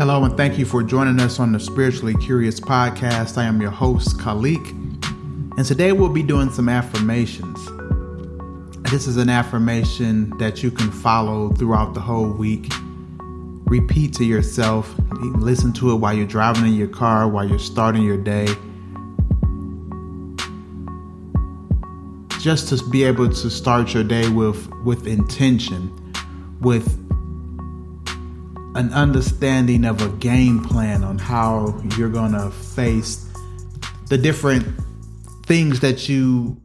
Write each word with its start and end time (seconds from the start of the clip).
Hello, 0.00 0.24
and 0.24 0.34
thank 0.34 0.58
you 0.58 0.64
for 0.64 0.82
joining 0.82 1.20
us 1.20 1.38
on 1.38 1.52
the 1.52 1.60
Spiritually 1.60 2.14
Curious 2.14 2.58
podcast. 2.58 3.36
I 3.36 3.44
am 3.44 3.60
your 3.60 3.70
host, 3.70 4.16
Khalik, 4.16 4.70
and 5.58 5.66
today 5.66 5.92
we'll 5.92 6.08
be 6.08 6.22
doing 6.22 6.48
some 6.48 6.70
affirmations. 6.70 7.62
This 8.90 9.06
is 9.06 9.18
an 9.18 9.28
affirmation 9.28 10.30
that 10.38 10.62
you 10.62 10.70
can 10.70 10.90
follow 10.90 11.50
throughout 11.50 11.92
the 11.92 12.00
whole 12.00 12.30
week. 12.30 12.72
Repeat 13.66 14.14
to 14.14 14.24
yourself, 14.24 14.90
listen 15.10 15.70
to 15.74 15.92
it 15.92 15.96
while 15.96 16.14
you're 16.14 16.26
driving 16.26 16.64
in 16.64 16.72
your 16.72 16.88
car, 16.88 17.28
while 17.28 17.46
you're 17.46 17.58
starting 17.58 18.02
your 18.02 18.16
day. 18.16 18.46
Just 22.40 22.70
to 22.70 22.82
be 22.88 23.04
able 23.04 23.28
to 23.28 23.50
start 23.50 23.92
your 23.92 24.04
day 24.04 24.30
with, 24.30 24.66
with 24.82 25.06
intention, 25.06 25.94
with 26.62 26.88
an 28.74 28.92
understanding 28.92 29.84
of 29.84 30.00
a 30.00 30.08
game 30.18 30.62
plan 30.62 31.02
on 31.02 31.18
how 31.18 31.80
you're 31.96 32.08
going 32.08 32.32
to 32.32 32.50
face 32.50 33.28
the 34.08 34.16
different 34.16 34.64
things 35.44 35.80
that 35.80 36.08
you 36.08 36.60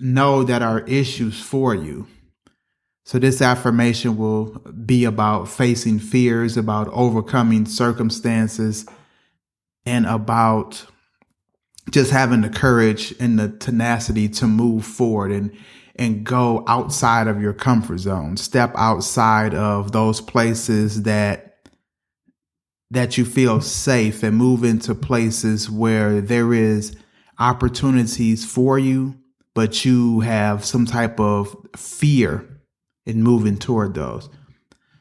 know 0.00 0.42
that 0.44 0.62
are 0.62 0.80
issues 0.80 1.40
for 1.40 1.74
you. 1.74 2.06
So, 3.04 3.18
this 3.18 3.40
affirmation 3.40 4.16
will 4.16 4.46
be 4.84 5.04
about 5.04 5.48
facing 5.48 5.98
fears, 5.98 6.56
about 6.56 6.88
overcoming 6.88 7.64
circumstances, 7.66 8.86
and 9.86 10.06
about 10.06 10.84
just 11.90 12.10
having 12.10 12.42
the 12.42 12.50
courage 12.50 13.14
and 13.18 13.38
the 13.38 13.48
tenacity 13.48 14.28
to 14.28 14.46
move 14.46 14.84
forward 14.84 15.32
and 15.32 15.56
and 15.98 16.24
go 16.24 16.64
outside 16.68 17.26
of 17.26 17.42
your 17.42 17.52
comfort 17.52 17.98
zone. 17.98 18.36
Step 18.36 18.72
outside 18.76 19.54
of 19.54 19.92
those 19.92 20.20
places 20.20 21.02
that 21.02 21.44
that 22.90 23.18
you 23.18 23.24
feel 23.24 23.60
safe 23.60 24.22
and 24.22 24.36
move 24.36 24.64
into 24.64 24.94
places 24.94 25.68
where 25.68 26.22
there 26.22 26.54
is 26.54 26.96
opportunities 27.38 28.50
for 28.50 28.78
you, 28.78 29.14
but 29.54 29.84
you 29.84 30.20
have 30.20 30.64
some 30.64 30.86
type 30.86 31.20
of 31.20 31.54
fear 31.76 32.48
in 33.04 33.22
moving 33.22 33.58
toward 33.58 33.92
those. 33.92 34.30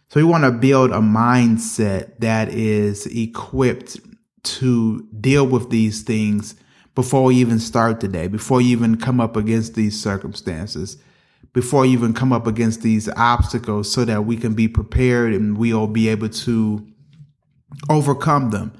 So 0.10 0.20
we 0.20 0.26
want 0.26 0.44
to 0.44 0.52
build 0.52 0.92
a 0.92 0.96
mindset 0.96 2.20
that 2.20 2.50
is 2.50 3.06
equipped 3.06 4.00
to 4.44 5.08
deal 5.20 5.48
with 5.48 5.70
these 5.70 6.04
things 6.04 6.56
before 6.98 7.26
we 7.26 7.36
even 7.36 7.60
start 7.60 8.00
the 8.00 8.08
day, 8.08 8.28
before 8.28 8.60
you 8.60 8.70
even 8.70 8.98
come 8.98 9.22
up 9.22 9.36
against 9.36 9.76
these 9.76 10.02
circumstances, 10.02 10.98
before 11.54 11.86
you 11.86 11.92
even 11.92 12.12
come 12.12 12.34
up 12.34 12.48
against 12.48 12.82
these 12.82 13.08
obstacles, 13.10 13.92
so 13.92 14.04
that 14.04 14.26
we 14.26 14.36
can 14.36 14.56
be 14.56 14.68
prepared 14.68 15.32
and 15.32 15.60
we'll 15.60 15.86
be 15.86 16.10
able 16.10 16.28
to 16.28 16.84
overcome 17.88 18.50
them. 18.50 18.74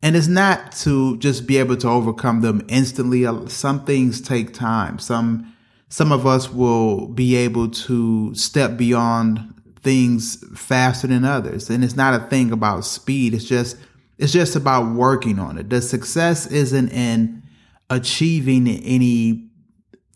And 0.00 0.16
it's 0.16 0.28
not 0.28 0.72
to 0.76 1.18
just 1.18 1.46
be 1.46 1.58
able 1.58 1.76
to 1.76 1.88
overcome 1.90 2.40
them 2.40 2.64
instantly. 2.68 3.26
Uh, 3.26 3.46
some 3.48 3.84
things 3.84 4.22
take 4.22 4.54
time. 4.54 4.98
Some 4.98 5.54
some 5.90 6.12
of 6.12 6.26
us 6.26 6.50
will 6.50 7.06
be 7.08 7.36
able 7.36 7.68
to 7.68 8.34
step 8.34 8.78
beyond 8.78 9.52
things 9.82 10.42
faster 10.58 11.06
than 11.06 11.26
others. 11.26 11.68
And 11.68 11.84
it's 11.84 11.96
not 11.96 12.18
a 12.18 12.24
thing 12.28 12.50
about 12.50 12.86
speed. 12.86 13.34
It's 13.34 13.44
just 13.44 13.76
it's 14.18 14.32
just 14.32 14.56
about 14.56 14.94
working 14.94 15.38
on 15.38 15.58
it. 15.58 15.68
The 15.68 15.82
success 15.82 16.46
isn't 16.46 16.90
in 16.90 17.42
achieving 17.90 18.66
any 18.68 19.48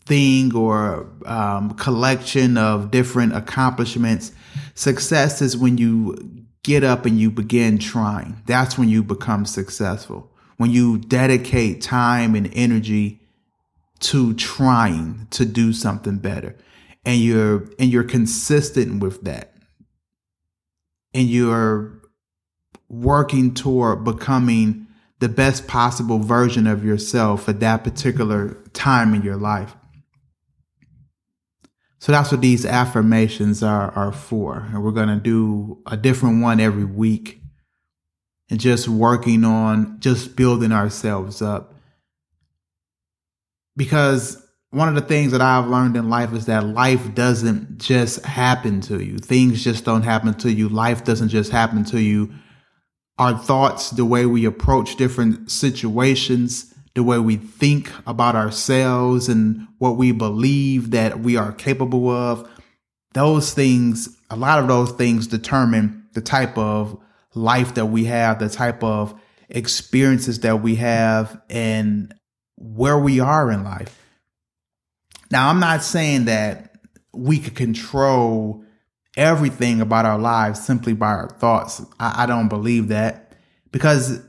thing 0.05 0.55
or 0.55 1.09
um, 1.25 1.71
collection 1.75 2.57
of 2.57 2.91
different 2.91 3.35
accomplishments. 3.35 4.31
Success 4.73 5.41
is 5.41 5.55
when 5.55 5.77
you 5.77 6.45
get 6.63 6.83
up 6.83 7.05
and 7.05 7.19
you 7.19 7.31
begin 7.31 7.77
trying. 7.77 8.41
That's 8.45 8.77
when 8.77 8.89
you 8.89 9.03
become 9.03 9.45
successful. 9.45 10.31
When 10.57 10.71
you 10.71 10.97
dedicate 10.97 11.81
time 11.81 12.35
and 12.35 12.49
energy 12.53 13.21
to 13.99 14.33
trying 14.33 15.27
to 15.31 15.45
do 15.45 15.73
something 15.73 16.17
better 16.17 16.55
and 17.05 17.19
you're 17.19 17.69
and 17.79 17.91
you're 17.91 18.03
consistent 18.03 19.01
with 19.01 19.21
that 19.23 19.53
and 21.13 21.27
you're 21.27 22.00
working 22.91 23.53
toward 23.53 24.03
becoming 24.03 24.85
the 25.19 25.29
best 25.29 25.65
possible 25.65 26.19
version 26.19 26.67
of 26.67 26.83
yourself 26.83 27.47
at 27.47 27.61
that 27.61 27.85
particular 27.85 28.61
time 28.73 29.13
in 29.13 29.21
your 29.21 29.37
life. 29.37 29.73
So 31.99 32.11
that's 32.11 32.31
what 32.31 32.41
these 32.41 32.65
affirmations 32.65 33.63
are, 33.63 33.91
are 33.91 34.11
for. 34.11 34.67
And 34.71 34.83
we're 34.83 34.91
going 34.91 35.07
to 35.07 35.15
do 35.15 35.81
a 35.85 35.95
different 35.95 36.41
one 36.41 36.59
every 36.59 36.83
week 36.83 37.41
and 38.49 38.59
just 38.59 38.89
working 38.89 39.45
on 39.45 39.99
just 39.99 40.35
building 40.35 40.73
ourselves 40.73 41.41
up. 41.41 41.75
Because 43.77 44.45
one 44.71 44.89
of 44.89 44.95
the 44.95 45.01
things 45.01 45.31
that 45.31 45.41
I've 45.41 45.67
learned 45.67 45.95
in 45.95 46.09
life 46.09 46.33
is 46.33 46.47
that 46.47 46.65
life 46.65 47.13
doesn't 47.13 47.77
just 47.77 48.25
happen 48.25 48.81
to 48.81 49.01
you. 49.01 49.17
Things 49.17 49.63
just 49.63 49.85
don't 49.85 50.01
happen 50.01 50.33
to 50.39 50.51
you. 50.51 50.67
Life 50.67 51.05
doesn't 51.05 51.29
just 51.29 51.51
happen 51.51 51.85
to 51.85 52.01
you 52.01 52.33
our 53.21 53.37
thoughts, 53.37 53.91
the 53.91 54.03
way 54.03 54.25
we 54.25 54.45
approach 54.45 54.95
different 54.95 55.51
situations, 55.51 56.73
the 56.95 57.03
way 57.03 57.19
we 57.19 57.35
think 57.35 57.91
about 58.07 58.35
ourselves 58.35 59.29
and 59.29 59.67
what 59.77 59.95
we 59.95 60.11
believe 60.11 60.89
that 60.89 61.19
we 61.19 61.37
are 61.37 61.51
capable 61.51 62.09
of, 62.09 62.49
those 63.13 63.53
things, 63.53 64.17
a 64.31 64.35
lot 64.35 64.57
of 64.57 64.67
those 64.67 64.91
things 64.93 65.27
determine 65.27 66.03
the 66.13 66.21
type 66.21 66.57
of 66.57 66.99
life 67.35 67.75
that 67.75 67.85
we 67.85 68.05
have, 68.05 68.39
the 68.39 68.49
type 68.49 68.83
of 68.83 69.13
experiences 69.49 70.39
that 70.39 70.63
we 70.63 70.77
have, 70.77 71.39
and 71.47 72.15
where 72.57 72.97
we 72.97 73.19
are 73.19 73.51
in 73.51 73.63
life. 73.63 74.03
Now, 75.29 75.49
I'm 75.49 75.59
not 75.59 75.83
saying 75.83 76.25
that 76.25 76.73
we 77.13 77.37
could 77.37 77.55
control 77.55 78.65
everything 79.17 79.81
about 79.81 80.05
our 80.05 80.17
lives 80.17 80.63
simply 80.63 80.93
by 80.93 81.07
our 81.07 81.29
thoughts. 81.29 81.81
I, 81.99 82.23
I 82.23 82.25
don't 82.25 82.47
believe 82.47 82.87
that 82.89 83.33
because 83.71 84.21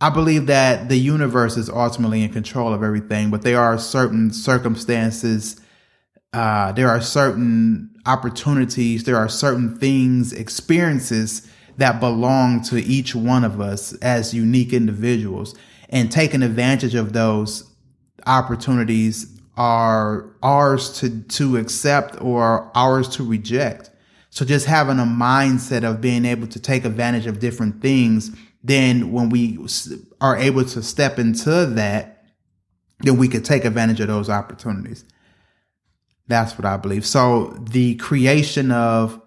I 0.00 0.08
believe 0.08 0.46
that 0.46 0.88
the 0.88 0.96
universe 0.96 1.56
is 1.56 1.68
ultimately 1.68 2.22
in 2.22 2.32
control 2.32 2.72
of 2.72 2.82
everything, 2.82 3.30
but 3.30 3.42
there 3.42 3.60
are 3.60 3.78
certain 3.78 4.32
circumstances, 4.32 5.60
uh, 6.32 6.72
there 6.72 6.88
are 6.88 7.02
certain 7.02 7.94
opportunities, 8.06 9.04
there 9.04 9.16
are 9.16 9.28
certain 9.28 9.76
things, 9.76 10.32
experiences 10.32 11.46
that 11.76 12.00
belong 12.00 12.62
to 12.62 12.78
each 12.78 13.14
one 13.14 13.44
of 13.44 13.60
us 13.60 13.92
as 13.94 14.32
unique 14.32 14.72
individuals. 14.72 15.54
And 15.90 16.10
taking 16.10 16.42
advantage 16.42 16.94
of 16.94 17.12
those 17.12 17.68
opportunities 18.26 19.39
are 19.56 20.30
ours 20.42 21.00
to, 21.00 21.22
to 21.22 21.56
accept 21.56 22.20
or 22.20 22.70
ours 22.74 23.08
to 23.08 23.24
reject. 23.24 23.90
So 24.30 24.44
just 24.44 24.66
having 24.66 24.98
a 24.98 25.04
mindset 25.04 25.82
of 25.82 26.00
being 26.00 26.24
able 26.24 26.46
to 26.48 26.60
take 26.60 26.84
advantage 26.84 27.26
of 27.26 27.40
different 27.40 27.82
things, 27.82 28.30
then 28.62 29.12
when 29.12 29.28
we 29.28 29.58
are 30.20 30.36
able 30.36 30.64
to 30.64 30.82
step 30.82 31.18
into 31.18 31.66
that, 31.66 32.24
then 33.00 33.16
we 33.16 33.28
could 33.28 33.44
take 33.44 33.64
advantage 33.64 34.00
of 34.00 34.08
those 34.08 34.30
opportunities. 34.30 35.04
That's 36.28 36.56
what 36.56 36.64
I 36.64 36.76
believe. 36.76 37.04
So 37.04 37.48
the 37.70 37.96
creation 37.96 38.70
of 38.70 39.20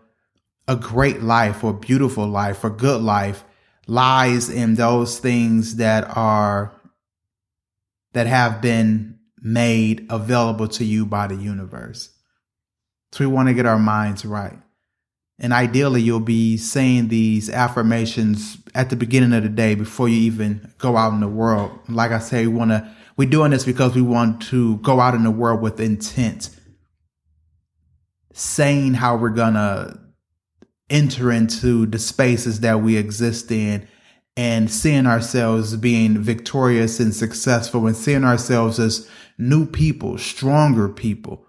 a 0.67 0.75
great 0.75 1.21
life 1.21 1.63
or 1.63 1.73
beautiful 1.73 2.25
life 2.25 2.63
or 2.63 2.69
good 2.69 3.01
life 3.01 3.43
lies 3.87 4.49
in 4.49 4.75
those 4.75 5.19
things 5.19 5.75
that 5.75 6.15
are 6.15 6.71
that 8.13 8.27
have 8.27 8.61
been 8.61 9.12
made 9.43 10.07
available 10.09 10.67
to 10.69 10.85
you 10.85 11.05
by 11.05 11.27
the 11.27 11.35
universe. 11.35 12.09
So 13.11 13.27
we 13.27 13.31
want 13.31 13.49
to 13.49 13.53
get 13.53 13.65
our 13.65 13.77
minds 13.77 14.25
right. 14.25 14.57
And 15.37 15.51
ideally, 15.51 16.01
you'll 16.01 16.19
be 16.19 16.57
saying 16.57 17.09
these 17.09 17.49
affirmations 17.49 18.57
at 18.73 18.89
the 18.89 18.95
beginning 18.95 19.33
of 19.33 19.43
the 19.43 19.49
day 19.49 19.75
before 19.75 20.07
you 20.07 20.17
even 20.17 20.73
go 20.77 20.95
out 20.95 21.11
in 21.11 21.19
the 21.19 21.27
world. 21.27 21.77
Like 21.89 22.11
I 22.11 22.19
say, 22.19 22.47
we 22.47 22.53
want 22.53 22.71
to, 22.71 22.89
we're 23.17 23.29
doing 23.29 23.51
this 23.51 23.65
because 23.65 23.93
we 23.93 24.01
want 24.01 24.41
to 24.43 24.77
go 24.77 24.99
out 24.99 25.15
in 25.15 25.23
the 25.23 25.31
world 25.31 25.61
with 25.61 25.79
intent, 25.79 26.49
saying 28.31 28.93
how 28.93 29.17
we're 29.17 29.29
going 29.29 29.55
to 29.55 29.99
enter 30.89 31.31
into 31.31 31.87
the 31.87 31.99
spaces 31.99 32.61
that 32.61 32.81
we 32.81 32.95
exist 32.97 33.51
in 33.51 33.87
and 34.35 34.71
seeing 34.71 35.05
ourselves 35.05 35.75
being 35.75 36.17
victorious 36.17 36.99
and 36.99 37.13
successful 37.13 37.85
and 37.85 37.95
seeing 37.95 38.23
ourselves 38.23 38.79
as 38.79 39.09
new 39.37 39.65
people, 39.65 40.17
stronger 40.17 40.89
people, 40.89 41.45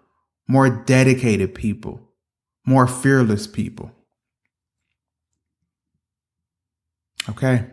more 0.47 0.69
dedicated 0.69 1.55
people, 1.55 2.01
more 2.67 2.87
fearless 2.87 3.47
people. 3.47 3.91
Okay. 7.29 7.65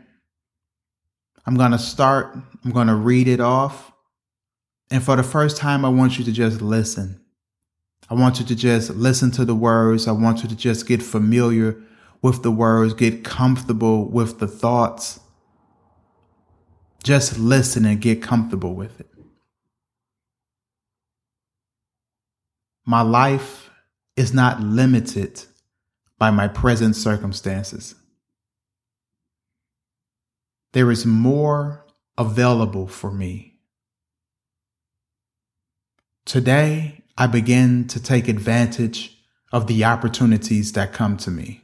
I'm 1.46 1.56
going 1.56 1.72
to 1.72 1.80
start. 1.80 2.38
I'm 2.64 2.72
going 2.72 2.88
to 2.88 2.96
read 2.96 3.28
it 3.28 3.42
off. 3.42 3.92
And 4.90 5.04
for 5.04 5.16
the 5.16 5.24
first 5.24 5.58
time, 5.58 5.84
I 5.84 5.90
want 5.90 6.18
you 6.18 6.26
to 6.26 6.32
just 6.32 6.62
listen. 6.62 7.20
I 8.10 8.14
want 8.14 8.40
you 8.40 8.46
to 8.46 8.56
just 8.56 8.92
listen 8.92 9.32
to 9.32 9.46
the 9.46 9.56
words. 9.56 10.08
I 10.08 10.12
want 10.12 10.44
you 10.44 10.50
to 10.50 10.56
just 10.56 10.88
get 10.88 11.02
familiar 11.02 11.82
with 12.22 12.44
the 12.44 12.52
words, 12.52 12.94
get 12.94 13.24
comfortable 13.24 14.08
with 14.08 14.40
the 14.40 14.48
thoughts. 14.48 15.20
Just 17.04 17.40
listen 17.40 17.86
and 17.86 18.00
get 18.00 18.22
comfortable 18.22 18.76
with 18.76 19.00
it. 19.00 19.08
My 22.86 23.02
life 23.02 23.70
is 24.16 24.34
not 24.34 24.62
limited 24.62 25.44
by 26.18 26.30
my 26.30 26.48
present 26.48 26.96
circumstances. 26.96 27.96
There 30.74 30.92
is 30.92 31.06
more 31.06 31.86
available 32.18 32.88
for 32.88 33.12
me. 33.12 33.60
Today, 36.26 37.04
I 37.18 37.28
begin 37.28 37.88
to 37.88 38.02
take 38.02 38.28
advantage 38.28 39.18
of 39.52 39.68
the 39.68 39.84
opportunities 39.84 40.74
that 40.74 40.94
come 40.94 41.18
to 41.18 41.32
me. 41.32 41.62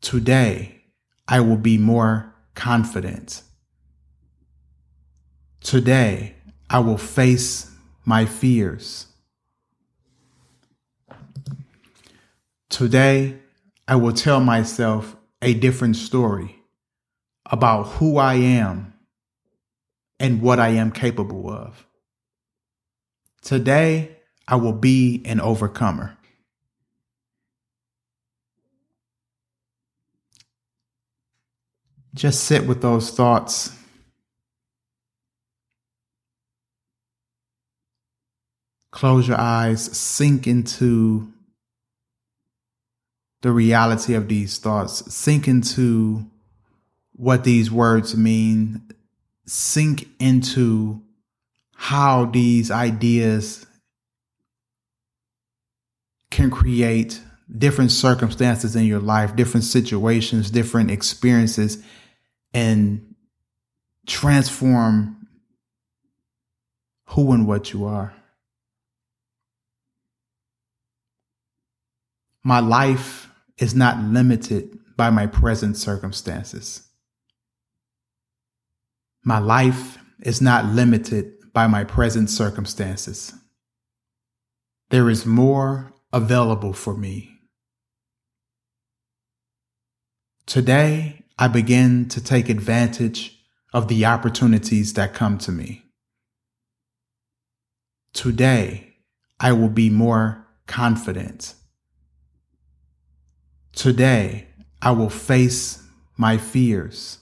Today, 0.00 0.82
I 1.28 1.40
will 1.40 1.56
be 1.58 1.78
more 1.78 2.34
confident. 2.54 3.42
Today, 5.60 6.34
I 6.68 6.78
will 6.78 6.98
face 6.98 7.70
my 8.04 8.24
fears. 8.24 9.06
Today, 12.68 13.36
I 13.86 13.96
will 13.96 14.12
tell 14.12 14.40
myself 14.40 15.16
a 15.42 15.54
different 15.54 15.96
story 15.96 16.56
about 17.50 17.84
who 17.84 18.16
I 18.16 18.34
am 18.34 18.94
and 20.18 20.40
what 20.40 20.60
I 20.60 20.68
am 20.68 20.92
capable 20.92 21.50
of. 21.50 21.86
Today, 23.42 24.16
I 24.46 24.56
will 24.56 24.72
be 24.72 25.22
an 25.24 25.40
overcomer. 25.40 26.16
Just 32.14 32.44
sit 32.44 32.66
with 32.66 32.82
those 32.82 33.10
thoughts. 33.10 33.76
Close 38.90 39.28
your 39.28 39.38
eyes, 39.38 39.84
sink 39.96 40.46
into 40.46 41.32
the 43.42 43.52
reality 43.52 44.14
of 44.14 44.28
these 44.28 44.58
thoughts, 44.58 45.14
sink 45.14 45.48
into 45.48 46.26
what 47.12 47.44
these 47.44 47.70
words 47.70 48.16
mean, 48.16 48.82
sink 49.46 50.08
into 50.18 51.00
how 51.74 52.26
these 52.26 52.70
ideas 52.70 53.64
can 56.30 56.50
create 56.50 57.20
different 57.58 57.90
circumstances 57.90 58.76
in 58.76 58.84
your 58.84 59.00
life, 59.00 59.36
different 59.36 59.64
situations, 59.64 60.50
different 60.50 60.90
experiences, 60.90 61.82
and 62.52 63.14
transform 64.06 65.26
who 67.06 67.32
and 67.32 67.46
what 67.46 67.72
you 67.72 67.84
are. 67.84 68.14
My 72.42 72.60
life 72.60 73.28
is 73.58 73.74
not 73.74 73.98
limited 73.98 74.78
by 74.96 75.10
my 75.10 75.26
present 75.26 75.76
circumstances. 75.76 76.86
My 79.22 79.38
life 79.38 79.98
is 80.22 80.40
not 80.40 80.64
limited 80.66 81.52
by 81.52 81.66
my 81.66 81.84
present 81.84 82.30
circumstances. 82.30 83.34
There 84.90 85.10
is 85.10 85.26
more 85.26 85.92
available 86.12 86.72
for 86.72 86.96
me. 86.96 87.39
Today, 90.50 91.22
I 91.38 91.46
begin 91.46 92.08
to 92.08 92.20
take 92.20 92.48
advantage 92.48 93.38
of 93.72 93.86
the 93.86 94.06
opportunities 94.06 94.94
that 94.94 95.14
come 95.14 95.38
to 95.38 95.52
me. 95.52 95.84
Today, 98.14 98.96
I 99.38 99.52
will 99.52 99.68
be 99.68 99.90
more 99.90 100.44
confident. 100.66 101.54
Today, 103.76 104.48
I 104.82 104.90
will 104.90 105.08
face 105.08 105.84
my 106.16 106.36
fears. 106.36 107.18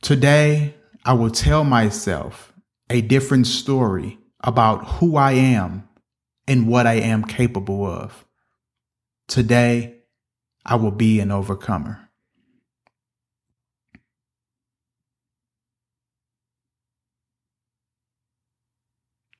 Today, 0.00 0.74
I 1.04 1.12
will 1.12 1.30
tell 1.30 1.62
myself 1.62 2.52
a 2.90 3.02
different 3.02 3.46
story 3.46 4.18
about 4.40 4.84
who 4.94 5.14
I 5.14 5.30
am 5.34 5.88
and 6.48 6.66
what 6.66 6.88
I 6.88 6.94
am 6.94 7.22
capable 7.22 7.86
of. 7.86 8.24
Today, 9.28 10.01
I 10.64 10.76
will 10.76 10.90
be 10.90 11.20
an 11.20 11.30
overcomer. 11.30 12.08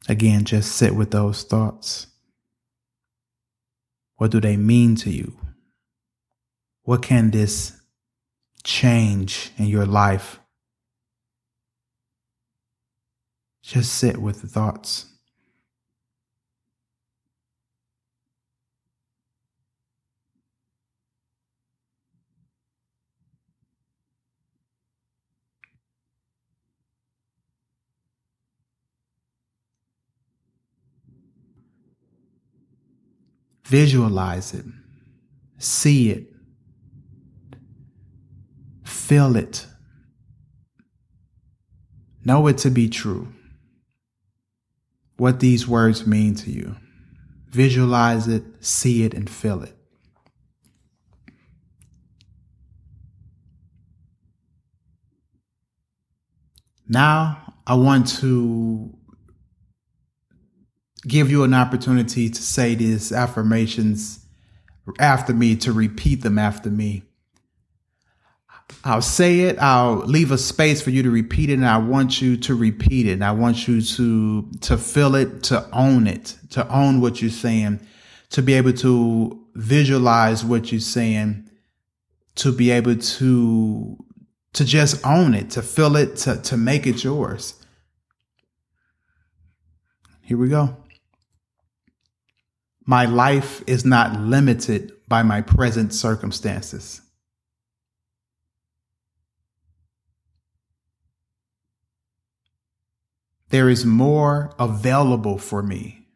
Again, 0.09 0.45
just 0.45 0.73
sit 0.73 0.97
with 0.97 1.13
those 1.13 1.45
thoughts. 1.45 2.09
What 4.17 4.31
do 4.31 4.41
they 4.41 4.57
mean 4.57 4.97
to 4.97 5.11
you? 5.11 5.39
What 6.83 7.03
can 7.03 7.31
this 7.31 7.81
change 8.65 9.53
in 9.57 9.67
your 9.67 9.87
life 9.87 10.41
Just 13.63 13.95
sit 13.95 14.19
with 14.19 14.43
the 14.43 14.49
thoughts. 14.49 15.07
Visualize 33.73 34.53
it, 34.53 34.67
see 35.57 36.11
it, 36.11 36.27
feel 38.85 39.35
it, 39.35 39.67
know 42.23 42.49
it 42.49 42.59
to 42.59 42.69
be 42.71 42.91
true 42.91 43.33
what 45.17 45.41
these 45.41 45.67
words 45.67 46.07
mean 46.07 46.35
to 46.35 46.51
you. 46.51 46.77
Visualize 47.49 48.29
it, 48.29 48.45
see 48.61 49.05
it, 49.05 49.14
and 49.14 49.31
feel 49.31 49.62
it. 49.62 49.75
Now, 56.87 57.55
I 57.67 57.73
want 57.76 58.07
to 58.21 58.99
give 61.06 61.30
you 61.30 61.44
an 61.44 61.54
opportunity 61.54 62.28
to 62.30 62.42
say 62.42 62.75
these 62.75 63.12
affirmations 63.12 64.25
after 64.99 65.32
me, 65.32 65.56
to 65.56 65.73
repeat 65.73 66.23
them 66.23 66.38
after 66.38 66.71
me. 66.71 67.04
I'll 68.85 69.02
say 69.02 69.40
it. 69.40 69.59
I'll 69.59 69.97
leave 69.99 70.32
a 70.32 70.38
space 70.38 70.80
for 70.80 70.90
you 70.90 71.02
to 71.02 71.11
repeat 71.11 71.50
it, 71.50 71.54
and 71.54 71.66
I 71.66 71.78
want 71.78 72.21
you 72.21 72.37
to 72.38 72.54
repeat 72.54 73.06
it. 73.06 73.12
And 73.12 73.25
I 73.25 73.32
want 73.32 73.68
you 73.68 73.80
to 73.82 74.50
to 74.62 74.78
feel 74.78 75.14
it, 75.14 75.42
to 75.44 75.68
own 75.73 76.06
it, 76.06 76.37
to 76.50 76.66
own 76.68 77.00
what 77.00 77.21
you're 77.21 77.30
saying, 77.30 77.80
to 78.30 78.42
be 78.42 78.54
able 78.54 78.73
to 78.75 79.38
visualize 79.54 80.44
what 80.44 80.73
you're 80.73 80.80
saying, 80.80 81.49
to 82.37 82.52
be 82.52 82.71
able 82.71 82.97
to 82.97 83.97
to 84.54 84.64
just 84.64 85.04
own 85.06 85.35
it, 85.35 85.50
to 85.50 85.62
feel 85.62 85.94
it, 85.97 86.16
to 86.16 86.40
to 86.42 86.56
make 86.56 86.87
it 86.87 87.04
yours. 87.04 87.54
Here 90.23 90.38
we 90.38 90.49
go. 90.49 90.82
My 92.85 93.05
life 93.05 93.62
is 93.67 93.85
not 93.85 94.21
limited 94.21 94.93
by 95.09 95.23
my 95.23 95.41
present 95.41 95.95
circumstances. 95.95 97.03
there 103.53 103.69
is 103.69 103.85
more 103.85 104.51
available 104.59 105.37
for 105.37 105.62
me. 105.62 106.07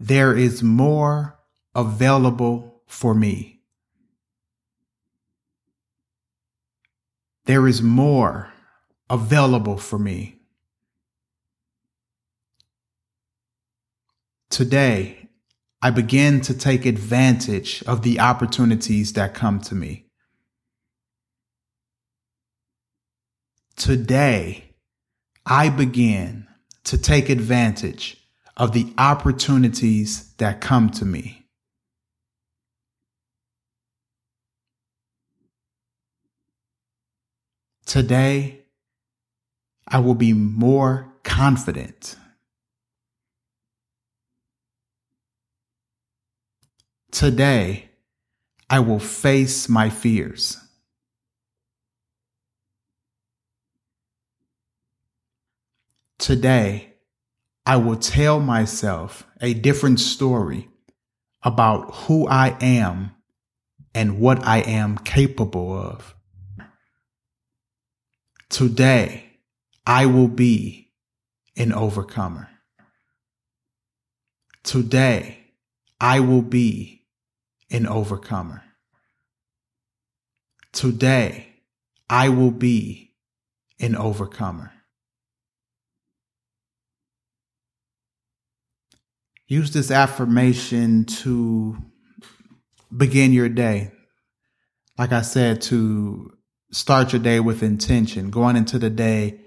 There 0.00 0.36
is 0.36 0.60
more 0.60 1.38
available 1.72 2.82
for 2.88 3.14
me. 3.14 3.60
There 7.44 7.68
is 7.68 7.80
more 7.80 8.52
available 9.08 9.76
for 9.76 10.00
me. 10.00 10.33
Today, 14.54 15.30
I 15.82 15.90
begin 15.90 16.40
to 16.42 16.54
take 16.56 16.86
advantage 16.86 17.82
of 17.88 18.02
the 18.02 18.20
opportunities 18.20 19.14
that 19.14 19.34
come 19.34 19.58
to 19.62 19.74
me. 19.74 20.06
Today, 23.74 24.76
I 25.44 25.70
begin 25.70 26.46
to 26.84 26.96
take 26.96 27.30
advantage 27.30 28.28
of 28.56 28.70
the 28.70 28.94
opportunities 28.96 30.32
that 30.34 30.60
come 30.60 30.88
to 30.90 31.04
me. 31.04 31.48
Today, 37.86 38.66
I 39.88 39.98
will 39.98 40.14
be 40.14 40.32
more 40.32 41.12
confident. 41.24 42.14
Today, 47.14 47.90
I 48.68 48.80
will 48.80 48.98
face 48.98 49.68
my 49.68 49.88
fears. 49.88 50.58
Today, 56.18 56.94
I 57.64 57.76
will 57.76 57.94
tell 57.94 58.40
myself 58.40 59.28
a 59.40 59.54
different 59.54 60.00
story 60.00 60.68
about 61.44 61.94
who 61.94 62.26
I 62.26 62.56
am 62.60 63.12
and 63.94 64.18
what 64.18 64.44
I 64.44 64.62
am 64.62 64.98
capable 64.98 65.72
of. 65.72 66.16
Today, 68.48 69.38
I 69.86 70.06
will 70.06 70.26
be 70.26 70.90
an 71.56 71.72
overcomer. 71.72 72.48
Today, 74.64 75.38
I 76.00 76.18
will 76.18 76.42
be 76.42 77.02
an 77.70 77.86
overcomer. 77.86 78.62
Today, 80.72 81.48
I 82.08 82.28
will 82.28 82.50
be 82.50 83.12
an 83.80 83.96
overcomer. 83.96 84.72
Use 89.46 89.72
this 89.72 89.90
affirmation 89.90 91.04
to 91.04 91.76
begin 92.96 93.32
your 93.32 93.48
day. 93.48 93.92
Like 94.98 95.12
I 95.12 95.22
said, 95.22 95.60
to 95.62 96.32
start 96.70 97.12
your 97.12 97.22
day 97.22 97.40
with 97.40 97.62
intention, 97.62 98.30
going 98.30 98.56
into 98.56 98.78
the 98.78 98.90
day 98.90 99.40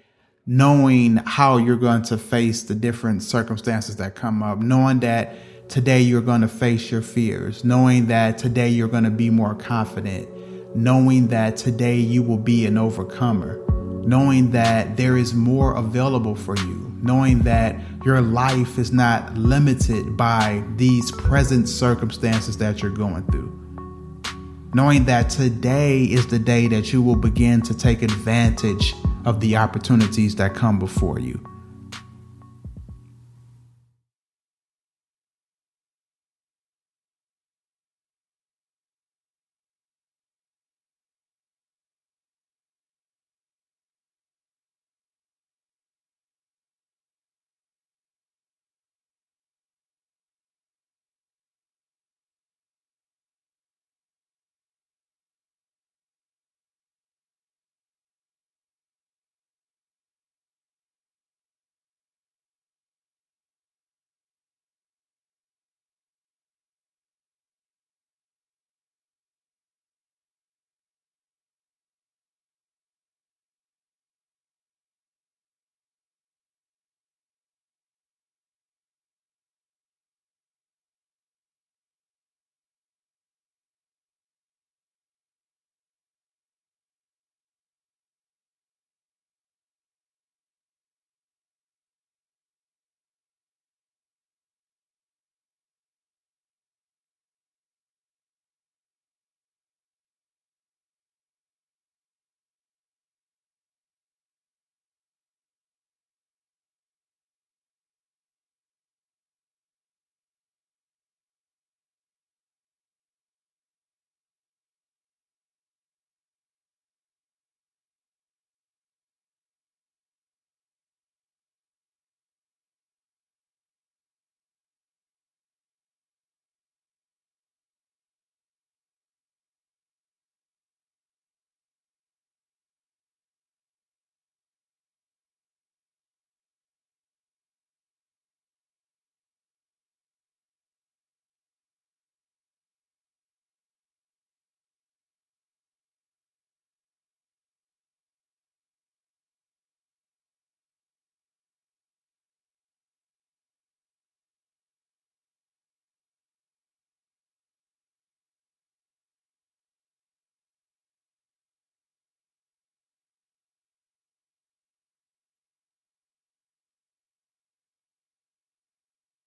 knowing 0.47 1.17
how 1.17 1.57
you're 1.57 1.75
going 1.75 2.01
to 2.01 2.17
face 2.17 2.63
the 2.63 2.73
different 2.73 3.21
circumstances 3.21 3.97
that 3.97 4.15
come 4.15 4.41
up, 4.41 4.57
knowing 4.59 5.01
that 5.01 5.35
today 5.69 5.99
you're 5.99 6.21
going 6.21 6.41
to 6.41 6.47
face 6.47 6.91
your 6.91 7.01
fears, 7.01 7.63
knowing 7.63 8.07
that 8.07 8.37
today 8.37 8.69
you're 8.69 8.87
going 8.87 9.03
to 9.03 9.11
be 9.11 9.29
more 9.29 9.53
confident, 9.55 10.27
knowing 10.75 11.27
that 11.27 11.57
today 11.57 11.97
you 11.97 12.23
will 12.23 12.37
be 12.37 12.65
an 12.65 12.77
overcomer, 12.77 13.57
knowing 14.05 14.51
that 14.51 14.95
there 14.97 15.17
is 15.17 15.33
more 15.33 15.75
available 15.75 16.35
for 16.35 16.55
you, 16.57 16.95
knowing 17.01 17.39
that 17.39 17.75
your 18.05 18.21
life 18.21 18.77
is 18.77 18.91
not 18.91 19.35
limited 19.35 20.15
by 20.15 20.63
these 20.77 21.11
present 21.11 21.67
circumstances 21.67 22.57
that 22.57 22.81
you're 22.81 22.91
going 22.91 23.23
through. 23.25 23.53
Knowing 24.73 25.05
that 25.05 25.29
today 25.29 26.03
is 26.03 26.27
the 26.27 26.39
day 26.39 26.67
that 26.67 26.93
you 26.93 27.01
will 27.01 27.15
begin 27.15 27.61
to 27.61 27.75
take 27.75 28.01
advantage 28.01 28.93
of 29.25 29.39
the 29.39 29.57
opportunities 29.57 30.35
that 30.35 30.53
come 30.53 30.79
before 30.79 31.19
you 31.19 31.41